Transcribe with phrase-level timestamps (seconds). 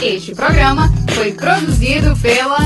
[0.00, 2.56] Este programa foi produzido pela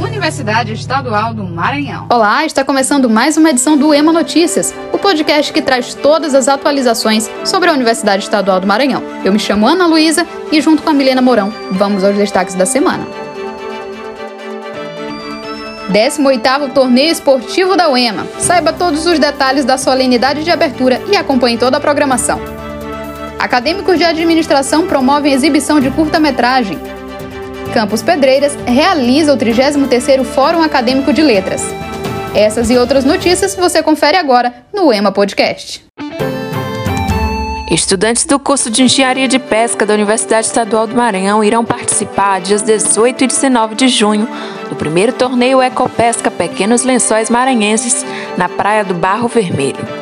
[0.00, 2.06] Universidade Estadual do Maranhão.
[2.08, 6.46] Olá, está começando mais uma edição do EMA Notícias, o podcast que traz todas as
[6.46, 9.02] atualizações sobre a Universidade Estadual do Maranhão.
[9.24, 12.64] Eu me chamo Ana Luísa e, junto com a Milena Mourão, vamos aos destaques da
[12.64, 13.04] semana.
[15.90, 18.28] 18º Torneio Esportivo da UEMA.
[18.38, 22.65] Saiba todos os detalhes da solenidade de abertura e acompanhe toda a programação.
[23.46, 26.76] Acadêmicos de administração promovem exibição de curta-metragem.
[27.72, 31.62] Campus Pedreiras realiza o 33º Fórum Acadêmico de Letras.
[32.34, 35.84] Essas e outras notícias você confere agora no EMA Podcast.
[37.70, 42.62] Estudantes do curso de Engenharia de Pesca da Universidade Estadual do Maranhão irão participar dias
[42.62, 44.28] 18 e 19 de junho
[44.68, 48.04] do primeiro torneio Ecopesca Pequenos Lençóis Maranhenses
[48.36, 49.95] na Praia do Barro Vermelho.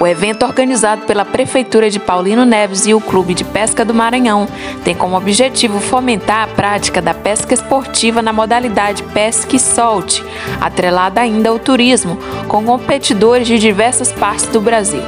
[0.00, 4.48] O evento, organizado pela Prefeitura de Paulino Neves e o Clube de Pesca do Maranhão,
[4.82, 10.24] tem como objetivo fomentar a prática da pesca esportiva na modalidade pesca e solte,
[10.58, 12.16] atrelada ainda ao turismo,
[12.48, 15.02] com competidores de diversas partes do Brasil.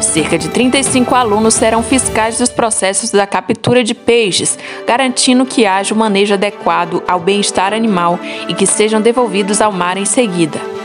[0.00, 5.92] Cerca de 35 alunos serão fiscais dos processos da captura de peixes, garantindo que haja
[5.92, 8.18] o um manejo adequado ao bem-estar animal
[8.48, 10.75] e que sejam devolvidos ao mar em seguida.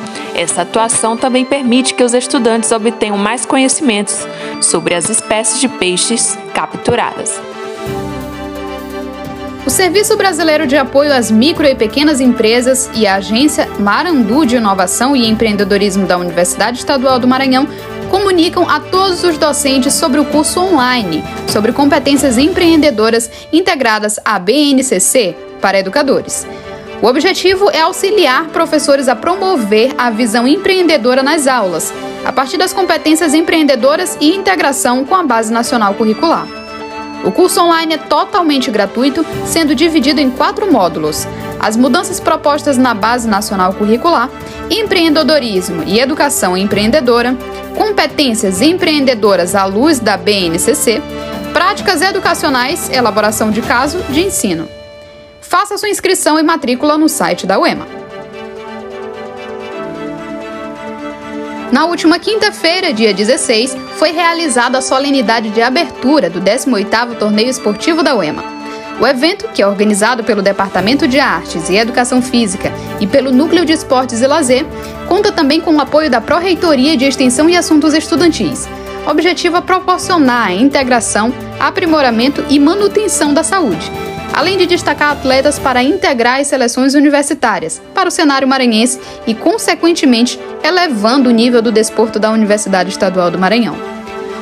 [0.41, 4.25] Essa atuação também permite que os estudantes obtenham mais conhecimentos
[4.59, 7.39] sobre as espécies de peixes capturadas.
[9.63, 14.55] O Serviço Brasileiro de Apoio às Micro e Pequenas Empresas e a Agência Marandu de
[14.55, 17.67] Inovação e Empreendedorismo da Universidade Estadual do Maranhão
[18.09, 25.35] comunicam a todos os docentes sobre o curso online sobre competências empreendedoras integradas à BNCC
[25.61, 26.47] para educadores.
[27.01, 31.91] O objetivo é auxiliar professores a promover a visão empreendedora nas aulas,
[32.23, 36.45] a partir das competências empreendedoras e integração com a Base Nacional Curricular.
[37.23, 41.27] O curso online é totalmente gratuito, sendo dividido em quatro módulos:
[41.59, 44.29] as mudanças propostas na Base Nacional Curricular,
[44.69, 47.35] empreendedorismo e educação empreendedora,
[47.75, 51.01] competências empreendedoras à luz da BNCC,
[51.51, 54.80] práticas educacionais, elaboração de caso de ensino.
[55.51, 57.85] Faça sua inscrição e matrícula no site da UEMA.
[61.73, 68.01] Na última quinta-feira, dia 16, foi realizada a solenidade de abertura do 18º Torneio Esportivo
[68.01, 68.45] da UEMA.
[69.01, 73.65] O evento, que é organizado pelo Departamento de Artes e Educação Física e pelo Núcleo
[73.65, 74.65] de Esportes e Lazer,
[75.09, 78.69] conta também com o apoio da Pró-Reitoria de Extensão e Assuntos Estudantis.
[79.05, 83.91] O objetivo é proporcionar a integração, aprimoramento e manutenção da saúde,
[84.33, 90.39] além de destacar atletas para integrar as seleções universitárias para o cenário maranhense e, consequentemente,
[90.63, 93.75] elevando o nível do desporto da Universidade Estadual do Maranhão.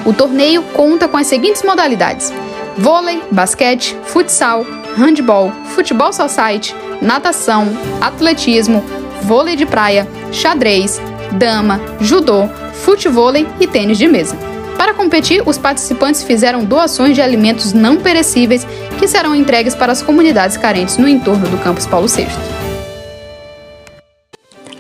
[0.06, 2.32] O torneio conta com as seguintes modalidades:
[2.78, 7.68] vôlei, basquete, futsal, handball, futebol society, natação,
[8.00, 8.84] atletismo,
[9.24, 11.02] vôlei de praia, xadrez,
[11.32, 14.49] dama, judô, futevôlei e tênis de mesa.
[14.80, 18.66] Para competir, os participantes fizeram doações de alimentos não perecíveis
[18.98, 22.26] que serão entregues para as comunidades carentes no entorno do campus Paulo VI.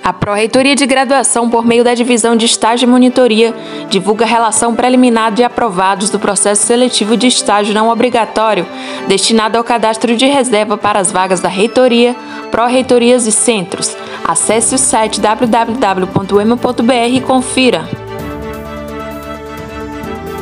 [0.02, 3.54] A Pró-Reitoria de Graduação, por meio da Divisão de Estágio e Monitoria,
[3.90, 8.66] divulga a relação preliminar de aprovados do processo seletivo de estágio não obrigatório,
[9.06, 12.16] destinado ao cadastro de reserva para as vagas da Reitoria,
[12.50, 13.98] Pró-Reitorias e Centros.
[14.24, 17.99] Acesse o site www.ema.br e confira.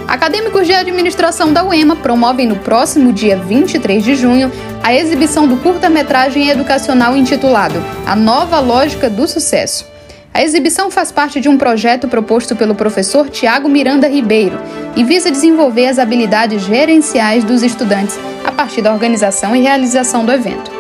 [0.08, 4.50] Acadêmicos de administração da UEMA promovem no próximo dia 23 de junho
[4.82, 9.86] a exibição do curta-metragem educacional intitulado A Nova Lógica do Sucesso.
[10.34, 14.58] A exibição faz parte de um projeto proposto pelo professor Tiago Miranda Ribeiro
[14.96, 20.32] e visa desenvolver as habilidades gerenciais dos estudantes a partir da organização e realização do
[20.32, 20.72] evento.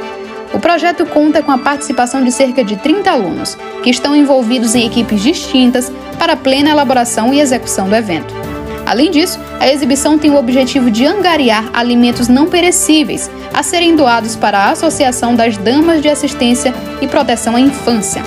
[0.53, 4.88] O projeto conta com a participação de cerca de 30 alunos, que estão envolvidos em
[4.88, 8.46] equipes distintas para a plena elaboração e execução do evento.
[8.87, 14.38] Além disso, a exibição tem o objetivo de angariar alimentos não perecíveis a serem doados
[14.38, 18.23] para a Associação das Damas de Assistência e Proteção à Infância,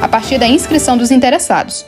[0.00, 1.84] a partir da inscrição dos interessados.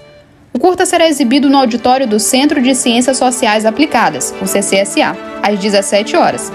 [0.53, 5.57] O curta será exibido no auditório do Centro de Ciências Sociais Aplicadas, o CCSA, às
[5.57, 6.51] 17 horas.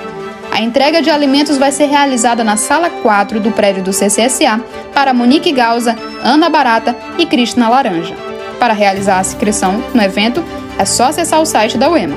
[0.51, 4.59] A entrega de alimentos vai ser realizada na sala 4 do prédio do CCSA
[4.93, 8.15] para Monique Gausa, Ana Barata e Cristina Laranja.
[8.59, 10.43] Para realizar a inscrição no evento,
[10.77, 12.15] é só acessar o site da UEMA.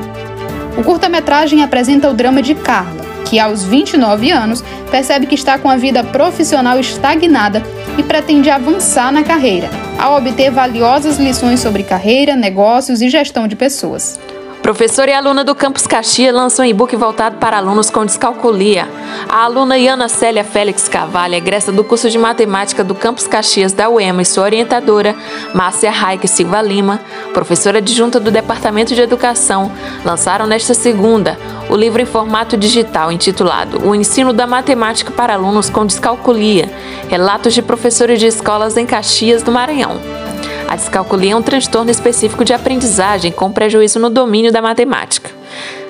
[0.76, 5.68] O curta-metragem apresenta o drama de Carla, que aos 29 anos percebe que está com
[5.68, 7.62] a vida profissional estagnada
[7.98, 9.68] e pretende avançar na carreira,
[9.98, 14.18] ao obter valiosas lições sobre carreira, negócios e gestão de pessoas.
[14.66, 18.88] Professora e aluna do Campus Caxias lançou um e-book voltado para alunos com descalculia.
[19.28, 23.88] A aluna Iana Célia Félix Carvalho, egressa do curso de matemática do Campus Caxias da
[23.88, 25.14] UEMA e sua orientadora,
[25.54, 27.00] Márcia Raik Silva Lima,
[27.32, 29.70] professora adjunta do Departamento de Educação,
[30.04, 31.38] lançaram nesta segunda
[31.70, 36.68] o livro em formato digital intitulado O Ensino da Matemática para Alunos com Descalculia,
[37.08, 40.25] relatos de professores de escolas em Caxias do Maranhão.
[40.68, 45.30] A descalculia é um transtorno específico de aprendizagem com prejuízo no domínio da matemática.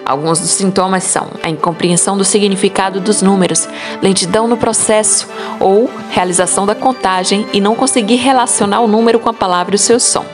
[0.05, 3.69] Alguns dos sintomas são a incompreensão do significado dos números,
[4.01, 5.27] lentidão no processo
[5.59, 9.79] ou realização da contagem e não conseguir relacionar o número com a palavra e o
[9.79, 10.25] seu som.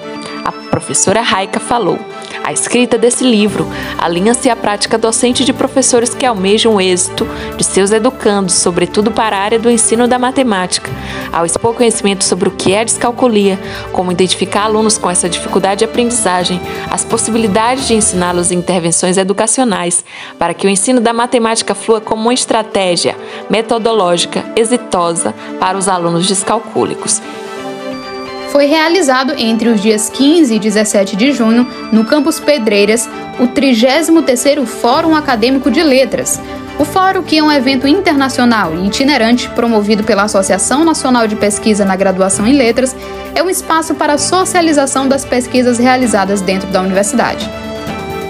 [0.44, 1.98] A professora Raika falou.
[2.44, 3.68] A escrita desse livro
[3.98, 9.36] alinha-se à prática docente de professores que almejam o êxito de seus educandos, sobretudo para
[9.36, 10.90] a área do ensino da matemática,
[11.32, 13.58] ao expor conhecimento sobre o que é descalculia,
[13.92, 16.60] como identificar alunos com essa dificuldade de aprendizagem,
[16.90, 20.04] as possibilidades de ensiná-los em intervenções educacionais,
[20.38, 23.16] para que o ensino da matemática flua como uma estratégia
[23.48, 27.20] metodológica exitosa para os alunos descalcúlicos
[28.52, 33.08] foi realizado entre os dias 15 e 17 de junho, no campus Pedreiras,
[33.40, 36.38] o 33º Fórum Acadêmico de Letras.
[36.78, 41.86] O fórum, que é um evento internacional e itinerante promovido pela Associação Nacional de Pesquisa
[41.86, 42.94] na Graduação em Letras,
[43.34, 47.48] é um espaço para a socialização das pesquisas realizadas dentro da universidade.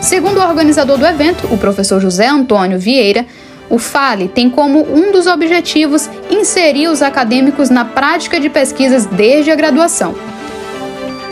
[0.00, 3.26] Segundo o organizador do evento, o professor José Antônio Vieira,
[3.68, 9.50] o FALE tem como um dos objetivos inserir os acadêmicos na prática de pesquisas desde
[9.50, 10.14] a graduação.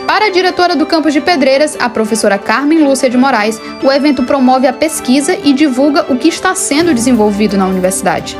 [0.07, 4.23] Para a diretora do campus de Pedreiras, a professora Carmen Lúcia de Moraes, o evento
[4.23, 8.37] promove a pesquisa e divulga o que está sendo desenvolvido na universidade.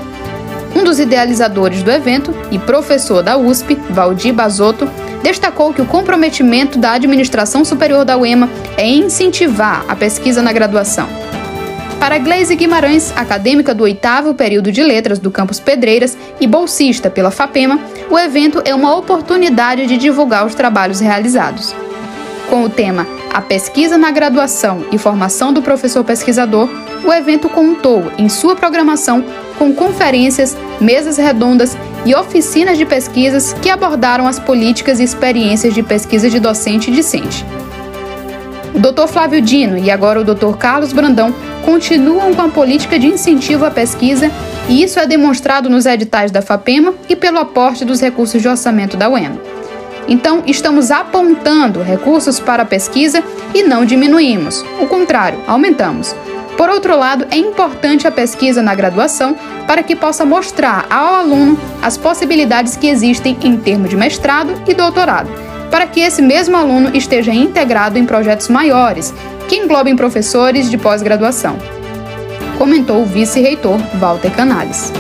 [0.75, 4.89] Um dos idealizadores do evento e professor da USP, Valdir Bazotto,
[5.21, 11.20] destacou que o comprometimento da administração superior da UEMA é incentivar a pesquisa na graduação
[12.01, 17.29] para Gleise Guimarães, acadêmica do oitavo período de letras do campus Pedreiras e bolsista pela
[17.29, 21.75] FAPEMA, o evento é uma oportunidade de divulgar os trabalhos realizados.
[22.49, 26.67] Com o tema A Pesquisa na Graduação e Formação do Professor Pesquisador,
[27.05, 29.23] o evento contou em sua programação
[29.59, 35.83] com conferências, mesas redondas e oficinas de pesquisas que abordaram as políticas e experiências de
[35.83, 37.45] pesquisa de docente e discente.
[38.73, 39.07] O Dr.
[39.07, 40.55] Flávio Dino e agora o Dr.
[40.57, 41.33] Carlos Brandão
[41.65, 44.31] continuam com a política de incentivo à pesquisa
[44.69, 48.95] e isso é demonstrado nos editais da FAPEMA e pelo aporte dos recursos de orçamento
[48.95, 49.39] da UEMA.
[50.07, 53.23] Então, estamos apontando recursos para a pesquisa
[53.53, 56.15] e não diminuímos, o contrário, aumentamos.
[56.57, 59.35] Por outro lado, é importante a pesquisa na graduação
[59.67, 64.73] para que possa mostrar ao aluno as possibilidades que existem em termos de mestrado e
[64.73, 69.13] doutorado para que esse mesmo aluno esteja integrado em projetos maiores,
[69.47, 71.57] que englobem professores de pós-graduação.
[72.57, 74.93] Comentou o vice-reitor Walter Canales.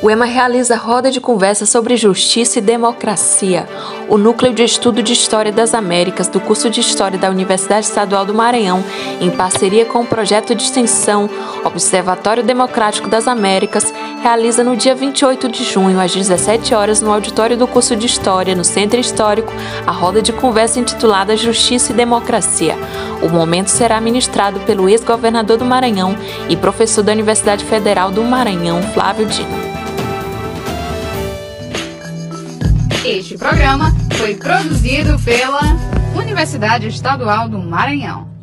[0.00, 3.68] O EMA realiza roda de conversa sobre justiça e democracia.
[4.08, 8.24] O Núcleo de Estudo de História das Américas do curso de História da Universidade Estadual
[8.24, 8.84] do Maranhão,
[9.20, 11.28] em parceria com o projeto de extensão
[11.64, 13.92] Observatório Democrático das Américas,
[14.22, 18.54] realiza no dia 28 de junho, às 17 horas, no auditório do curso de História,
[18.54, 19.52] no Centro Histórico,
[19.84, 22.76] a roda de conversa intitulada Justiça e Democracia.
[23.20, 26.14] O momento será ministrado pelo ex-governador do Maranhão
[26.48, 29.77] e professor da Universidade Federal do Maranhão, Flávio Dino.
[33.04, 35.60] Este programa foi produzido pela
[36.16, 38.28] Universidade Estadual do Maranhão.